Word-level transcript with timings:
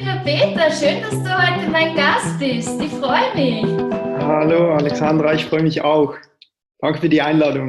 Lieber 0.00 0.18
Peter, 0.24 0.70
schön, 0.72 1.02
dass 1.02 1.10
du 1.10 1.28
heute 1.28 1.68
mein 1.68 1.94
Gast 1.94 2.38
bist. 2.38 2.80
Ich 2.80 2.90
freue 2.90 3.34
mich. 3.34 3.66
Hallo 4.18 4.72
Alexandra, 4.72 5.34
ich 5.34 5.44
freue 5.44 5.62
mich 5.62 5.82
auch. 5.82 6.14
Danke 6.78 7.00
für 7.00 7.08
die 7.10 7.20
Einladung. 7.20 7.68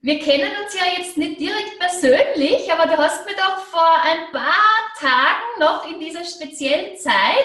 Wir 0.00 0.18
kennen 0.18 0.48
uns 0.64 0.74
ja 0.74 0.86
jetzt 0.96 1.18
nicht 1.18 1.38
direkt 1.38 1.78
persönlich, 1.78 2.72
aber 2.72 2.86
du 2.90 2.96
hast 2.96 3.26
mir 3.26 3.34
doch 3.34 3.58
vor 3.66 3.96
ein 4.02 4.32
paar 4.32 4.78
Tagen 4.98 5.60
noch 5.60 5.86
in 5.92 6.00
dieser 6.00 6.24
speziellen 6.24 6.96
Zeit 6.96 7.44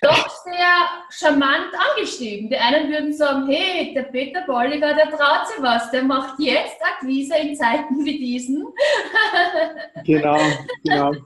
doch 0.00 0.28
sehr 0.28 0.88
charmant 1.10 1.68
angeschrieben. 1.72 2.50
Die 2.50 2.56
einen 2.56 2.90
würden 2.90 3.12
sagen, 3.12 3.46
hey, 3.46 3.94
der 3.94 4.02
Peter 4.02 4.40
Bolliger, 4.44 4.92
der 4.92 5.08
traut 5.08 5.46
sich 5.46 5.62
was, 5.62 5.88
der 5.92 6.02
macht 6.02 6.40
jetzt 6.40 6.84
Akquise 6.84 7.36
in 7.36 7.54
Zeiten 7.54 8.04
wie 8.04 8.18
diesen. 8.18 8.66
Genau, 10.04 10.40
genau. 10.82 11.12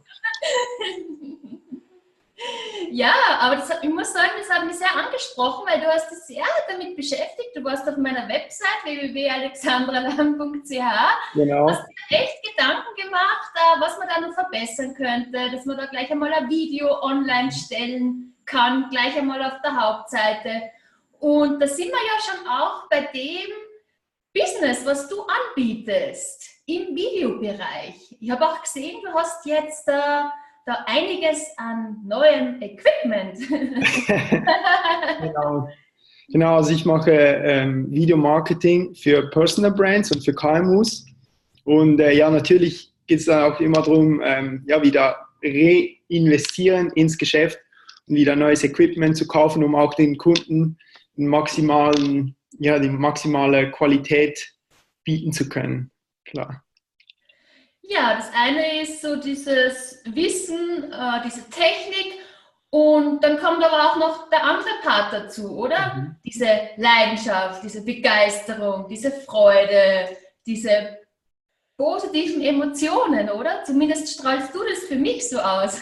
Ja, 2.90 3.14
aber 3.40 3.56
das, 3.56 3.70
ich 3.82 3.88
muss 3.88 4.12
sagen, 4.12 4.30
das 4.38 4.48
hat 4.50 4.64
mich 4.64 4.76
sehr 4.76 4.94
angesprochen, 4.94 5.66
weil 5.68 5.80
du 5.80 5.86
hast 5.86 6.08
dich 6.10 6.18
sehr 6.18 6.44
damit 6.68 6.94
beschäftigt. 6.96 7.50
Du 7.54 7.64
warst 7.64 7.88
auf 7.88 7.96
meiner 7.96 8.28
Website 8.28 8.84
www.alexandralam.ch. 8.84 11.34
Genau. 11.34 11.68
Hast 11.68 11.86
dir 11.86 11.94
echt 12.18 12.42
Gedanken 12.42 12.94
gemacht, 12.96 13.50
äh, 13.54 13.80
was 13.80 13.98
man 13.98 14.08
da 14.08 14.20
noch 14.20 14.34
verbessern 14.34 14.94
könnte, 14.94 15.50
dass 15.50 15.64
man 15.66 15.76
da 15.76 15.86
gleich 15.86 16.10
einmal 16.10 16.32
ein 16.32 16.48
Video 16.48 17.00
online 17.02 17.52
stellen 17.52 18.34
kann, 18.46 18.88
gleich 18.90 19.16
einmal 19.16 19.44
auf 19.44 19.60
der 19.62 19.76
Hauptseite. 19.76 20.70
Und 21.18 21.60
da 21.60 21.66
sind 21.66 21.88
wir 21.88 21.92
ja 21.92 22.20
schon 22.24 22.46
auch 22.48 22.88
bei 22.88 23.00
dem 23.12 23.50
Business, 24.32 24.84
was 24.84 25.08
du 25.08 25.22
anbietest 25.22 26.44
im 26.66 26.94
Videobereich. 26.94 28.16
Ich 28.20 28.30
habe 28.30 28.46
auch 28.46 28.62
gesehen, 28.62 29.00
du 29.02 29.12
hast 29.12 29.44
jetzt 29.46 29.88
äh, 29.88 30.22
da 30.66 30.84
einiges 30.86 31.46
an 31.56 31.96
neuem 32.04 32.60
Equipment. 32.60 33.38
genau. 35.22 35.68
genau, 36.28 36.56
also 36.56 36.72
ich 36.72 36.84
mache 36.84 37.12
ähm, 37.12 37.90
Videomarketing 37.90 38.94
für 38.94 39.30
Personal 39.30 39.72
Brands 39.72 40.10
und 40.10 40.24
für 40.24 40.34
KMUs. 40.34 41.06
Und 41.64 42.00
äh, 42.00 42.12
ja, 42.12 42.28
natürlich 42.30 42.92
geht 43.06 43.20
es 43.20 43.26
dann 43.26 43.52
auch 43.52 43.60
immer 43.60 43.82
darum, 43.82 44.20
ähm, 44.24 44.64
ja, 44.66 44.82
wieder 44.82 45.16
reinvestieren 45.42 46.90
ins 46.90 47.16
Geschäft 47.16 47.58
und 48.08 48.16
wieder 48.16 48.34
neues 48.34 48.64
Equipment 48.64 49.16
zu 49.16 49.26
kaufen, 49.26 49.62
um 49.62 49.76
auch 49.76 49.94
den 49.94 50.18
Kunden 50.18 50.78
den 51.16 51.28
maximalen, 51.28 52.36
ja, 52.58 52.78
die 52.78 52.90
maximale 52.90 53.70
Qualität 53.70 54.52
bieten 55.04 55.32
zu 55.32 55.48
können. 55.48 55.90
Klar. 56.24 56.65
Ja, 57.88 58.16
das 58.16 58.30
eine 58.34 58.82
ist 58.82 59.00
so 59.00 59.16
dieses 59.16 60.02
Wissen, 60.06 60.92
äh, 60.92 61.22
diese 61.24 61.48
Technik 61.50 62.18
und 62.70 63.22
dann 63.22 63.38
kommt 63.38 63.64
aber 63.64 63.90
auch 63.90 63.96
noch 63.96 64.28
der 64.28 64.44
andere 64.44 64.68
Part 64.82 65.12
dazu, 65.12 65.56
oder? 65.56 65.94
Mhm. 65.94 66.16
Diese 66.24 66.46
Leidenschaft, 66.76 67.62
diese 67.62 67.84
Begeisterung, 67.84 68.86
diese 68.88 69.10
Freude, 69.10 70.08
diese 70.46 70.98
positiven 71.78 72.42
Emotionen, 72.42 73.30
oder? 73.30 73.62
Zumindest 73.64 74.12
strahlst 74.12 74.54
du 74.54 74.58
das 74.68 74.80
für 74.88 74.96
mich 74.96 75.28
so 75.28 75.38
aus. 75.38 75.80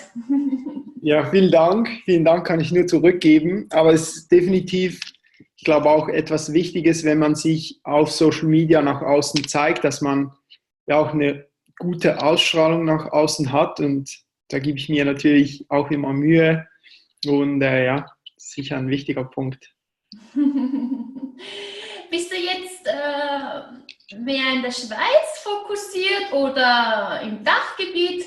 ja, 1.02 1.25
vielen 1.30 1.50
Dank. 1.50 1.88
Vielen 2.05 2.25
Dank 2.25 2.47
kann 2.47 2.60
ich 2.60 2.70
nur 2.70 2.86
zurückgeben. 2.86 3.66
Aber 3.70 3.92
es 3.92 4.16
ist 4.16 4.30
definitiv, 4.30 5.00
ich 5.56 5.64
glaube, 5.64 5.88
auch 5.88 6.08
etwas 6.08 6.52
Wichtiges, 6.52 7.05
wenn 7.05 7.19
man 7.19 7.34
sich 7.34 7.80
auf 7.84 8.10
Social 8.10 8.47
Media 8.48 8.82
nach 8.82 9.02
außen 9.02 9.48
zeigt, 9.48 9.84
dass 9.84 10.00
man 10.00 10.32
ja 10.86 10.98
auch 10.98 11.14
eine 11.14 11.47
gute 11.78 12.22
Ausstrahlung 12.22 12.84
nach 12.84 13.12
außen 13.12 13.53
hat 13.53 13.80
und 13.80 14.11
da 14.48 14.58
gebe 14.58 14.78
ich 14.78 14.89
mir 14.89 15.05
natürlich 15.05 15.67
auch 15.70 15.91
immer 15.91 16.12
Mühe 16.12 16.66
und 17.27 17.62
äh, 17.62 17.86
ja, 17.86 18.06
sicher 18.36 18.77
ein 18.77 18.89
wichtiger 18.89 19.25
Punkt. 19.25 19.75
Bist 22.11 22.31
du 22.31 22.36
jetzt 22.36 22.86
äh, 22.86 24.16
mehr 24.16 24.53
in 24.53 24.62
der 24.62 24.71
Schweiz 24.71 25.43
fokussiert 25.43 26.32
oder 26.32 27.21
im 27.22 27.43
Dachgebiet? 27.43 28.27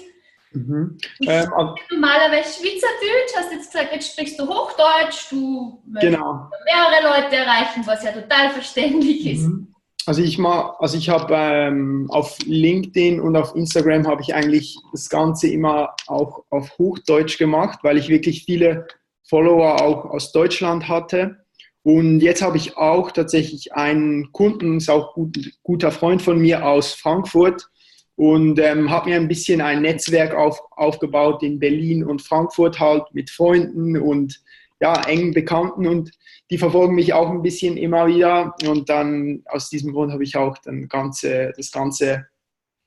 Mhm. 0.51 0.97
Ähm, 1.21 1.53
also, 1.53 1.75
normalerweise 1.91 2.59
Schweizerdeutsch, 2.59 3.35
hast 3.35 3.51
jetzt 3.51 3.71
gesagt, 3.71 3.93
jetzt 3.93 4.11
sprichst 4.11 4.39
du 4.39 4.47
Hochdeutsch, 4.47 5.31
du 5.31 5.81
genau. 6.01 6.49
mehrere 6.65 7.21
Leute 7.21 7.35
erreichen, 7.37 7.83
was 7.85 8.03
ja 8.03 8.11
total 8.11 8.49
verständlich 8.49 9.25
ist. 9.27 9.43
Mhm. 9.43 9.66
Also 10.07 10.21
ich 10.21 10.37
mal, 10.37 10.73
also 10.79 10.97
ich 10.97 11.09
habe 11.09 11.35
ähm, 11.35 12.05
auf 12.09 12.37
LinkedIn 12.45 13.19
und 13.19 13.35
auf 13.35 13.53
Instagram 13.57 14.07
habe 14.07 14.21
ich 14.21 14.33
eigentlich 14.33 14.77
das 14.93 15.09
Ganze 15.09 15.49
immer 15.49 15.95
auch 16.07 16.45
auf 16.49 16.77
Hochdeutsch 16.77 17.37
gemacht, 17.37 17.79
weil 17.83 17.97
ich 17.97 18.07
wirklich 18.07 18.45
viele 18.45 18.87
Follower 19.27 19.81
auch 19.81 20.05
aus 20.05 20.31
Deutschland 20.31 20.87
hatte. 20.87 21.39
Und 21.83 22.21
jetzt 22.21 22.41
habe 22.41 22.55
ich 22.55 22.77
auch 22.77 23.11
tatsächlich 23.11 23.73
einen 23.73 24.31
Kunden, 24.31 24.77
ist 24.77 24.89
auch 24.89 25.13
gut, 25.13 25.51
guter 25.61 25.91
Freund 25.91 26.21
von 26.21 26.39
mir 26.39 26.65
aus 26.65 26.93
Frankfurt 26.93 27.67
und 28.15 28.59
ähm, 28.59 28.89
habe 28.89 29.09
mir 29.09 29.17
ein 29.17 29.27
bisschen 29.27 29.59
ein 29.59 29.81
Netzwerk 29.81 30.33
auf, 30.33 30.61
aufgebaut 30.71 31.43
in 31.43 31.59
Berlin 31.59 32.05
und 32.05 32.21
Frankfurt 32.21 32.79
halt 32.79 33.03
mit 33.11 33.29
Freunden 33.29 33.97
und 33.97 34.41
ja, 34.79 35.01
engen 35.07 35.33
Bekannten 35.33 35.87
und 35.87 36.11
die 36.49 36.57
verfolgen 36.57 36.95
mich 36.95 37.13
auch 37.13 37.29
ein 37.29 37.41
bisschen 37.41 37.77
immer 37.77 38.07
wieder. 38.07 38.55
Und 38.67 38.89
dann 38.89 39.43
aus 39.45 39.69
diesem 39.69 39.93
Grund 39.93 40.11
habe 40.11 40.23
ich 40.23 40.37
auch 40.37 40.57
dann 40.59 40.87
ganze, 40.87 41.53
das 41.57 41.71
Ganze 41.71 42.27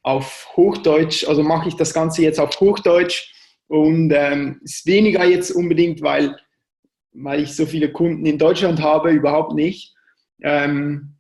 auf 0.03 0.49
Hochdeutsch, 0.57 1.27
also 1.29 1.43
mache 1.43 1.69
ich 1.69 1.75
das 1.75 1.93
Ganze 1.93 2.23
jetzt 2.23 2.41
auf 2.41 2.59
Hochdeutsch 2.59 3.33
und 3.67 4.13
ähm, 4.13 4.61
ist 4.65 4.87
weniger 4.87 5.25
jetzt 5.25 5.51
unbedingt, 5.51 6.01
weil, 6.01 6.37
weil 7.13 7.43
ich 7.43 7.55
so 7.55 7.67
viele 7.67 7.93
Kunden 7.93 8.25
in 8.25 8.39
Deutschland 8.39 8.81
habe, 8.81 9.11
überhaupt 9.11 9.55
nicht. 9.55 9.95
Ähm, 10.43 11.17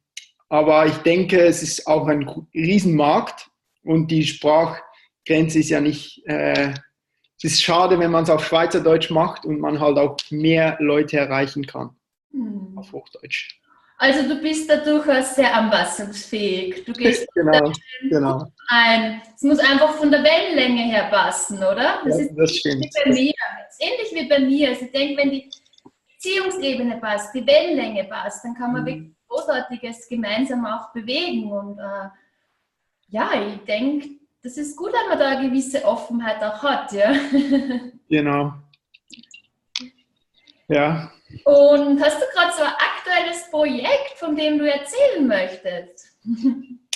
aber 0.49 0.87
ich 0.87 0.97
denke, 0.99 1.41
es 1.41 1.63
ist 1.63 1.87
auch 1.87 2.09
ein 2.09 2.29
Riesenmarkt 2.55 3.51
und 3.85 4.11
die 4.11 4.25
Sprachgrenze 4.25 5.61
ist 5.61 5.69
ja 5.69 5.81
nicht, 5.81 6.23
äh, 6.27 6.75
es 7.43 7.53
ist 7.53 7.63
schade, 7.63 7.99
wenn 7.99 8.11
man 8.11 8.25
es 8.25 8.31
auf 8.31 8.45
Schweizerdeutsch 8.45 9.11
macht 9.11 9.45
und 9.45 9.61
man 9.61 9.81
halt 9.81 9.97
auch 9.97 10.17
mehr 10.31 10.77
Leute 10.81 11.17
erreichen 11.17 11.67
kann 11.67 11.91
mhm. 12.33 12.77
auf 12.77 12.93
Hochdeutsch. 12.93 13.61
Also 13.99 14.27
du 14.27 14.41
bist 14.41 14.71
da 14.71 14.77
durchaus 14.77 15.35
sehr 15.35 15.55
anpassungsfähig. 15.55 16.85
Du 16.87 16.93
gehst 16.95 17.29
genau, 17.35 17.71
genau. 18.09 18.47
ein. 18.69 19.21
Es 19.35 19.43
muss 19.43 19.59
einfach 19.59 19.91
von 19.91 20.11
der 20.11 20.25
Wellenlänge 20.25 20.85
her 20.85 21.09
passen, 21.11 21.59
oder? 21.59 22.01
Das 22.05 22.19
ja, 22.19 22.25
ist 22.25 22.35
das 22.35 22.57
stimmt. 22.57 22.83
wie 22.83 22.91
bei 23.05 23.11
mir. 23.11 23.33
ähnlich 23.79 24.15
wie 24.15 24.29
bei 24.29 24.39
mir. 24.39 24.69
Also 24.71 24.87
ich 24.87 24.93
denke, 24.93 25.21
wenn 25.21 25.31
die 25.31 25.51
Beziehungsebene 26.15 26.97
passt, 26.97 27.35
die 27.35 27.47
Wellenlänge 27.47 28.05
passt, 28.05 28.43
dann 28.43 28.55
kann 28.55 28.73
man 28.73 28.83
mhm. 28.83 28.87
wirklich 28.87 29.13
Großartiges 29.29 30.09
gemeinsam 30.09 30.65
auch 30.65 30.95
bewegen. 30.95 31.53
Und 31.53 31.79
äh, 31.79 32.09
ja, 33.09 33.31
ich 33.35 33.59
denke, 33.67 34.09
das 34.43 34.57
ist 34.57 34.77
gut, 34.77 34.93
wenn 34.93 35.09
man 35.09 35.19
da 35.19 35.29
eine 35.29 35.49
gewisse 35.49 35.85
Offenheit 35.85 36.43
auch 36.43 36.63
hat, 36.63 36.93
ja. 36.93 37.13
Genau. 38.09 38.55
Ja, 40.69 41.11
und 41.45 42.03
hast 42.03 42.21
du 42.21 42.27
gerade 42.35 42.53
so 42.57 42.63
ein 42.63 42.73
aktuelles 42.73 43.51
Projekt, 43.51 44.15
von 44.17 44.37
dem 44.37 44.59
du 44.59 44.71
erzählen 44.71 45.27
möchtest? 45.27 46.17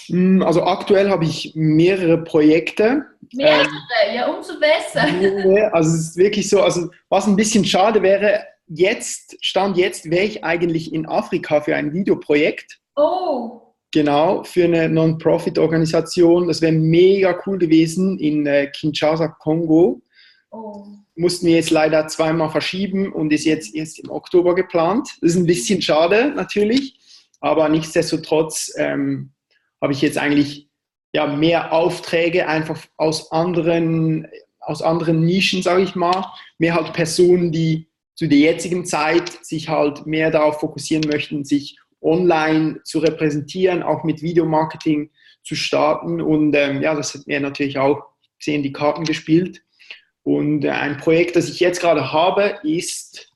Hm, 0.06 0.42
also 0.42 0.62
aktuell 0.64 1.08
habe 1.08 1.24
ich 1.24 1.52
mehrere 1.54 2.18
Projekte. 2.24 3.06
Mehrere, 3.32 3.62
ähm, 4.06 4.16
ja, 4.16 4.26
umso 4.28 4.58
besser. 4.58 5.06
Also 5.72 5.94
es 5.94 6.08
ist 6.08 6.16
wirklich 6.16 6.48
so, 6.48 6.62
also 6.62 6.90
was 7.08 7.26
ein 7.26 7.36
bisschen 7.36 7.64
schade 7.64 8.02
wäre, 8.02 8.44
jetzt, 8.66 9.36
Stand 9.40 9.76
jetzt, 9.76 10.10
wäre 10.10 10.24
ich 10.24 10.44
eigentlich 10.44 10.92
in 10.92 11.06
Afrika 11.06 11.60
für 11.60 11.76
ein 11.76 11.92
Videoprojekt. 11.92 12.80
Oh. 12.96 13.63
Genau, 13.94 14.42
für 14.44 14.64
eine 14.64 14.88
Non-Profit-Organisation. 14.88 16.48
Das 16.48 16.60
wäre 16.60 16.72
mega 16.72 17.40
cool 17.46 17.58
gewesen 17.58 18.18
in 18.18 18.44
äh, 18.46 18.70
Kinshasa, 18.70 19.28
Kongo. 19.28 20.02
Oh 20.50 20.84
mussten 21.16 21.46
wir 21.46 21.54
jetzt 21.54 21.70
leider 21.70 22.06
zweimal 22.08 22.50
verschieben 22.50 23.12
und 23.12 23.32
ist 23.32 23.44
jetzt 23.44 23.74
erst 23.74 23.98
im 23.98 24.10
Oktober 24.10 24.54
geplant. 24.54 25.08
Das 25.20 25.32
ist 25.32 25.36
ein 25.36 25.46
bisschen 25.46 25.80
schade 25.80 26.32
natürlich, 26.34 26.98
aber 27.40 27.68
nichtsdestotrotz 27.68 28.72
ähm, 28.76 29.32
habe 29.80 29.92
ich 29.92 30.02
jetzt 30.02 30.18
eigentlich 30.18 30.68
ja, 31.14 31.26
mehr 31.26 31.72
Aufträge 31.72 32.48
einfach 32.48 32.80
aus 32.96 33.30
anderen, 33.30 34.26
aus 34.58 34.82
anderen 34.82 35.24
Nischen, 35.24 35.62
sage 35.62 35.82
ich 35.82 35.94
mal. 35.94 36.26
Mehr 36.58 36.74
halt 36.74 36.92
Personen, 36.92 37.52
die 37.52 37.88
zu 38.16 38.26
der 38.26 38.38
jetzigen 38.38 38.84
Zeit 38.84 39.44
sich 39.44 39.68
halt 39.68 40.06
mehr 40.06 40.30
darauf 40.30 40.60
fokussieren 40.60 41.08
möchten, 41.08 41.44
sich 41.44 41.78
online 42.04 42.80
zu 42.84 42.98
repräsentieren, 43.00 43.82
auch 43.82 44.04
mit 44.04 44.22
Videomarketing 44.22 45.10
zu 45.42 45.54
starten. 45.54 46.20
Und 46.20 46.54
ähm, 46.54 46.82
ja, 46.82 46.94
das 46.94 47.14
hat 47.14 47.26
mir 47.26 47.40
natürlich 47.40 47.78
auch 47.78 48.04
sehr 48.38 48.54
in 48.54 48.62
die 48.62 48.72
Karten 48.72 49.04
gespielt. 49.04 49.62
Und 50.22 50.64
äh, 50.64 50.70
ein 50.70 50.98
Projekt, 50.98 51.36
das 51.36 51.48
ich 51.48 51.60
jetzt 51.60 51.80
gerade 51.80 52.12
habe, 52.12 52.58
ist, 52.62 53.32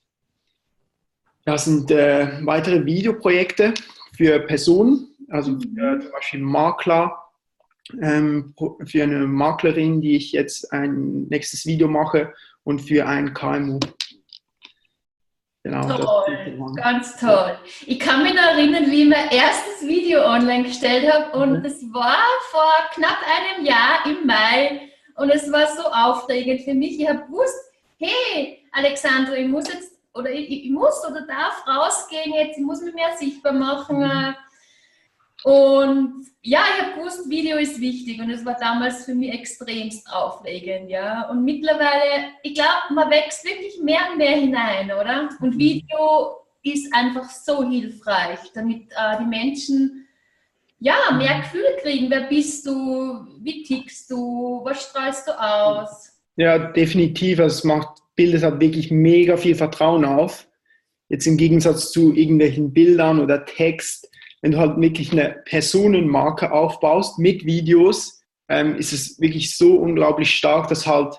das 1.45 1.65
sind 1.65 1.91
äh, 1.91 2.45
weitere 2.45 2.85
Videoprojekte 2.85 3.75
für 4.17 4.41
Personen, 4.41 5.09
also 5.29 5.59
für, 5.59 6.01
zum 6.01 6.11
Beispiel 6.13 6.41
Makler, 6.41 7.17
ähm, 8.03 8.55
für 8.85 9.03
eine 9.03 9.27
Maklerin, 9.27 10.01
die 10.01 10.17
ich 10.17 10.33
jetzt 10.33 10.73
ein 10.73 11.27
nächstes 11.29 11.65
Video 11.65 11.89
mache 11.89 12.35
und 12.65 12.81
für 12.81 13.07
ein 13.07 13.33
KMU. 13.33 13.81
Genau, 15.69 15.99
toll, 15.99 16.75
ganz 16.77 17.15
toll. 17.19 17.59
Ich 17.85 18.01
kann 18.01 18.23
mich 18.23 18.33
noch 18.33 18.43
erinnern, 18.43 18.91
wie 18.91 19.03
ich 19.03 19.09
mein 19.09 19.29
erstes 19.31 19.87
Video 19.87 20.25
online 20.25 20.63
gestellt 20.63 21.13
habe 21.13 21.39
und 21.39 21.63
es 21.63 21.83
mhm. 21.83 21.93
war 21.93 22.25
vor 22.51 22.73
knapp 22.95 23.19
einem 23.27 23.67
Jahr 23.67 24.07
im 24.07 24.27
Mai 24.27 24.89
und 25.17 25.29
es 25.29 25.53
war 25.53 25.67
so 25.67 25.83
aufregend 25.83 26.63
für 26.63 26.73
mich. 26.73 26.99
Ich 26.99 27.07
habe 27.07 27.21
gewusst, 27.27 27.71
hey, 27.99 28.65
Alexandra, 28.73 29.35
ich 29.35 29.49
muss 29.49 29.69
jetzt 29.69 29.93
oder 30.15 30.31
ich, 30.31 30.65
ich, 30.65 30.71
muss 30.71 31.05
oder 31.07 31.27
darf 31.27 31.63
rausgehen 31.67 32.33
jetzt, 32.33 32.57
ich 32.57 32.65
muss 32.65 32.81
mich 32.81 32.95
mehr 32.95 33.15
sichtbar 33.19 33.53
machen. 33.53 33.99
Mhm. 33.99 34.35
Und 35.45 36.27
ja, 36.43 36.61
ich 36.75 36.83
habe 36.83 36.99
gewusst, 36.99 37.31
Video 37.31 37.59
ist 37.59 37.81
wichtig 37.81 38.21
und 38.21 38.31
es 38.31 38.45
war 38.45 38.57
damals 38.59 39.05
für 39.05 39.15
mich 39.15 39.33
extremst 39.33 40.11
aufregend, 40.13 40.91
ja. 40.91 41.29
Und 41.31 41.45
mittlerweile, 41.45 42.33
ich 42.43 42.55
glaube, 42.55 42.95
man 42.95 43.11
wächst 43.11 43.45
wirklich 43.45 43.79
mehr 43.83 44.01
und 44.11 44.19
mehr 44.19 44.37
hinein, 44.37 44.91
oder? 44.91 45.29
Und 45.41 45.55
mhm. 45.55 45.59
Video 45.59 46.39
ist 46.63 46.93
einfach 46.93 47.29
so 47.31 47.69
hilfreich, 47.69 48.41
damit 48.55 48.91
äh, 48.91 49.19
die 49.21 49.27
Menschen 49.27 50.09
ja 50.81 50.97
mehr 51.17 51.37
mhm. 51.37 51.41
Gefühl 51.43 51.77
kriegen. 51.83 52.11
Wer 52.11 52.23
bist 52.23 52.67
du? 52.67 53.27
Wie 53.41 53.63
tickst 53.63 54.11
du? 54.11 54.61
Was 54.65 54.85
strahlst 54.85 55.29
du 55.29 55.41
aus? 55.41 56.13
Ja, 56.37 56.59
definitiv. 56.59 57.41
Also 57.41 57.59
es 57.59 57.65
macht 57.65 58.03
bildet 58.19 58.43
halt 58.43 58.61
wirklich 58.61 58.91
mega 58.91 59.37
viel 59.37 59.55
Vertrauen 59.55 60.05
auf. 60.05 60.49
Jetzt 61.09 61.27
im 61.27 61.39
Gegensatz 61.39 61.93
zu 61.93 62.13
irgendwelchen 62.13 62.73
Bildern 62.73 63.21
oder 63.21 63.45
Text, 63.45 64.11
wenn 64.41 64.53
du 64.53 64.59
halt 64.59 64.81
wirklich 64.81 65.13
eine 65.13 65.43
Personenmarke 65.45 66.53
aufbaust 66.53 67.19
mit 67.19 67.45
Videos, 67.45 68.21
ähm, 68.49 68.77
ist 68.77 68.93
es 68.93 69.21
wirklich 69.21 69.57
so 69.57 69.77
unglaublich 69.77 70.31
stark, 70.35 70.69
dass 70.69 70.87
halt 70.87 71.17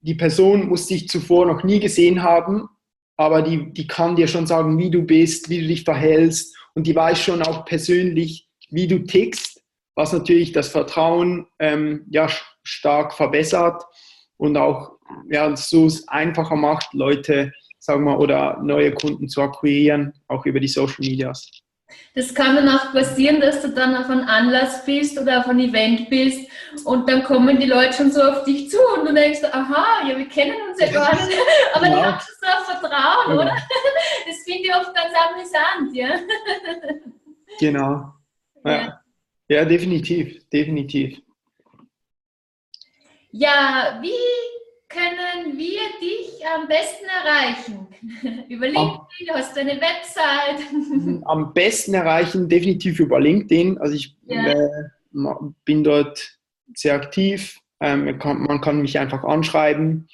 die 0.00 0.14
Person 0.14 0.68
muss 0.68 0.86
dich 0.86 1.08
zuvor 1.08 1.46
noch 1.46 1.64
nie 1.64 1.80
gesehen 1.80 2.22
haben, 2.22 2.68
aber 3.16 3.42
die, 3.42 3.72
die 3.72 3.86
kann 3.86 4.16
dir 4.16 4.28
schon 4.28 4.46
sagen, 4.46 4.78
wie 4.78 4.90
du 4.90 5.02
bist, 5.02 5.48
wie 5.48 5.60
du 5.60 5.68
dich 5.68 5.84
verhältst 5.84 6.54
und 6.74 6.86
die 6.86 6.94
weiß 6.94 7.20
schon 7.20 7.42
auch 7.42 7.64
persönlich, 7.64 8.48
wie 8.70 8.86
du 8.86 8.98
tickst, 9.04 9.62
was 9.94 10.12
natürlich 10.12 10.52
das 10.52 10.68
Vertrauen 10.68 11.46
ähm, 11.58 12.04
ja, 12.10 12.28
stark 12.62 13.14
verbessert 13.14 13.82
und 14.36 14.56
auch 14.56 14.98
ja, 15.28 15.54
so 15.56 15.86
es 15.86 16.06
einfacher 16.08 16.56
macht, 16.56 16.92
Leute, 16.92 17.52
sagen 17.78 18.04
wir, 18.04 18.18
oder 18.18 18.60
neue 18.62 18.92
Kunden 18.92 19.28
zu 19.28 19.42
akquirieren, 19.42 20.12
auch 20.28 20.44
über 20.46 20.60
die 20.60 20.68
Social 20.68 20.96
Medias. 20.98 21.48
Das 22.14 22.32
kann 22.32 22.54
dann 22.54 22.68
auch 22.68 22.92
passieren, 22.92 23.40
dass 23.40 23.60
du 23.62 23.70
dann 23.70 23.96
auf 23.96 24.08
einen 24.08 24.24
Anlass 24.24 24.84
bist 24.84 25.18
oder 25.18 25.40
auf 25.40 25.48
ein 25.48 25.58
Event 25.58 26.08
bist 26.08 26.48
und 26.84 27.08
dann 27.08 27.24
kommen 27.24 27.58
die 27.58 27.66
Leute 27.66 27.92
schon 27.92 28.12
so 28.12 28.22
auf 28.22 28.44
dich 28.44 28.70
zu 28.70 28.78
und 28.96 29.08
du 29.08 29.12
denkst, 29.12 29.40
aha, 29.50 30.08
ja, 30.08 30.16
wir 30.16 30.28
kennen 30.28 30.56
uns 30.70 30.80
ja 30.80 30.92
gar 30.92 31.12
nicht, 31.14 31.36
aber 31.74 31.86
genau. 31.86 31.96
die 31.96 32.02
haben 32.04 32.20
schon 32.20 32.34
so 32.40 32.46
ein 32.46 32.80
Vertrauen, 32.80 33.30
genau. 33.30 33.42
oder? 33.42 33.56
Das 34.26 34.38
finde 34.44 34.62
ich 34.62 34.74
oft 34.74 34.94
ganz 34.94 35.12
amüsant, 35.28 35.96
ja. 35.96 36.08
Genau. 37.60 38.12
Ja. 38.64 39.00
ja, 39.48 39.64
definitiv, 39.64 40.48
definitiv. 40.48 41.20
Ja, 43.30 43.98
wie 44.00 44.12
können 44.94 45.58
wir 45.58 45.80
dich 46.00 46.46
am 46.54 46.68
besten 46.68 47.04
erreichen? 47.06 47.86
über 48.48 48.66
LinkedIn, 48.66 49.30
am, 49.30 49.36
hast 49.36 49.56
du 49.56 49.60
eine 49.60 49.80
Website? 49.80 51.22
am 51.24 51.52
besten 51.52 51.94
erreichen 51.94 52.48
definitiv 52.48 53.00
über 53.00 53.20
LinkedIn. 53.20 53.78
Also 53.78 53.94
ich 53.94 54.16
ja. 54.26 54.52
äh, 54.52 54.88
bin 55.64 55.82
dort 55.82 56.38
sehr 56.74 56.94
aktiv. 56.94 57.58
Ähm, 57.80 58.04
man, 58.04 58.18
kann, 58.18 58.42
man, 58.42 58.60
kann, 58.60 58.82
mich 58.82 58.98
einfach 58.98 59.24
anschreiben. 59.24 60.08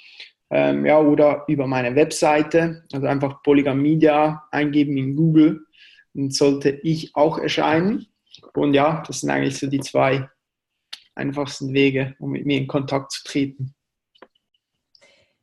Ähm, 0.50 0.84
ja, 0.84 0.98
oder 0.98 1.44
über 1.46 1.66
meine 1.66 1.94
Webseite, 1.94 2.82
also 2.92 3.06
einfach 3.06 3.42
Polygon 3.42 3.80
Media 3.80 4.42
eingeben 4.50 4.96
in 4.96 5.14
Google, 5.14 5.60
dann 6.14 6.30
sollte 6.30 6.70
ich 6.82 7.14
auch 7.14 7.38
erscheinen. 7.38 8.06
Und 8.54 8.74
ja, 8.74 9.02
das 9.06 9.20
sind 9.20 9.30
eigentlich 9.30 9.58
so 9.58 9.68
die 9.68 9.80
zwei 9.80 10.28
einfachsten 11.14 11.72
Wege, 11.72 12.16
um 12.18 12.30
mit 12.30 12.46
mir 12.46 12.58
in 12.58 12.66
Kontakt 12.66 13.12
zu 13.12 13.22
treten. 13.24 13.74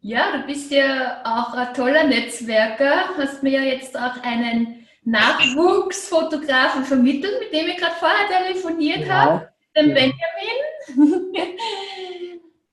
Ja, 0.07 0.37
du 0.37 0.47
bist 0.47 0.71
ja 0.71 1.19
auch 1.25 1.53
ein 1.53 1.73
toller 1.73 2.05
Netzwerker, 2.05 3.09
hast 3.17 3.43
mir 3.43 3.59
ja 3.59 3.73
jetzt 3.73 3.93
auch 3.99 4.23
einen 4.23 4.87
Nachwuchsfotografen 5.03 6.85
vermittelt, 6.85 7.33
mit 7.41 7.51
dem 7.51 7.67
ich 7.67 7.75
gerade 7.75 7.95
vorher 7.95 8.25
telefoniert 8.29 9.01
genau. 9.01 9.13
habe, 9.13 9.49
den 9.75 9.89
ja. 9.89 9.95
Benjamin. 9.95 11.33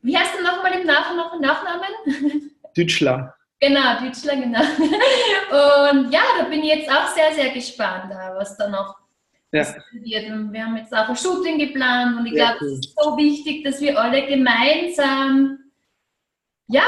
Wie 0.03 0.17
heißt 0.17 0.39
du 0.39 0.45
nochmal 0.45 0.79
im 0.79 0.87
Nach 0.87 1.13
Nachnamen? 1.41 2.53
Dütschler. 2.77 3.35
Genau, 3.59 3.99
Dütschler, 4.01 4.37
genau. 4.37 4.61
Und 5.91 6.13
ja, 6.13 6.23
da 6.39 6.45
bin 6.45 6.63
ich 6.63 6.69
jetzt 6.69 6.89
auch 6.89 7.09
sehr, 7.09 7.33
sehr 7.33 7.51
gespannt, 7.51 8.15
was 8.37 8.57
da 8.57 8.69
noch 8.69 8.95
ja. 9.51 9.65
passiert. 9.65 10.31
Und 10.31 10.53
wir 10.53 10.65
haben 10.65 10.77
jetzt 10.77 10.95
auch 10.95 11.09
ein 11.09 11.17
Shooting 11.17 11.59
geplant 11.59 12.17
und 12.17 12.27
ich 12.27 12.35
glaube, 12.35 12.65
es 12.65 12.79
ist 12.79 12.95
so 12.97 13.17
wichtig, 13.17 13.65
dass 13.65 13.81
wir 13.81 14.01
alle 14.01 14.25
gemeinsam 14.25 15.59
ja, 16.67 16.83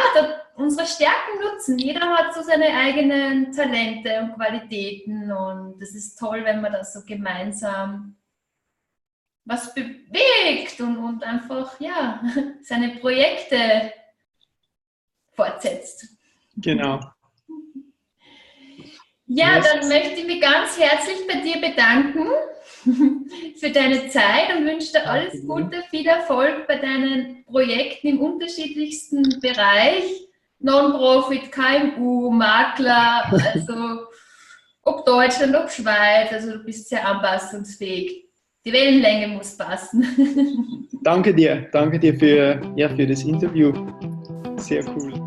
unsere 0.56 0.87
Stärken 0.87 1.40
nutzen. 1.43 1.78
Jeder 1.78 2.00
hat 2.00 2.34
so 2.34 2.43
seine 2.43 2.67
eigenen 2.67 3.52
Talente 3.52 4.20
und 4.20 4.34
Qualitäten 4.34 5.31
und 5.31 5.81
es 5.81 5.94
ist 5.94 6.19
toll, 6.19 6.44
wenn 6.44 6.61
man 6.61 6.73
das 6.73 6.93
so 6.93 7.00
gemeinsam 7.05 8.17
was 9.44 9.73
bewegt 9.75 10.81
und, 10.81 10.96
und 10.99 11.23
einfach 11.23 11.78
ja, 11.78 12.20
seine 12.62 12.96
Projekte 12.96 13.93
fortsetzt. 15.34 16.08
Genau. 16.56 17.00
Ja, 19.26 19.61
dann 19.61 19.88
möchte 19.88 20.20
ich 20.20 20.26
mich 20.26 20.40
ganz 20.40 20.78
herzlich 20.78 21.26
bei 21.26 21.40
dir 21.40 21.61
bedanken 21.61 22.28
für 23.60 23.70
deine 23.70 24.08
Zeit 24.08 24.56
und 24.56 24.64
wünsche 24.64 24.92
dir 24.92 25.08
alles 25.08 25.46
Gute, 25.46 25.82
viel 25.90 26.06
Erfolg 26.06 26.66
bei 26.66 26.76
deinen 26.76 27.44
Projekten 27.44 28.08
im 28.08 28.20
unterschiedlichsten 28.20 29.40
Bereich. 29.40 30.04
Non-Profit, 30.58 31.52
KMU, 31.52 32.30
Makler, 32.30 33.24
also 33.54 34.06
ob 34.82 35.04
Deutschland, 35.04 35.54
ob 35.54 35.70
Schweiz, 35.70 36.32
also 36.32 36.52
du 36.52 36.58
bist 36.60 36.88
sehr 36.88 37.06
anpassungsfähig. 37.06 38.24
Die 38.64 38.72
Wellenlänge 38.72 39.28
muss 39.28 39.56
passen. 39.56 40.88
danke 41.02 41.34
dir, 41.34 41.68
danke 41.72 41.98
dir 41.98 42.14
für, 42.18 42.60
ja, 42.76 42.88
für 42.88 43.06
das 43.06 43.22
Interview. 43.22 43.72
Sehr 44.56 44.84
cool. 44.96 45.25